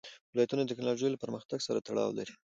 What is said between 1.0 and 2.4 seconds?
له پرمختګ سره تړاو لري.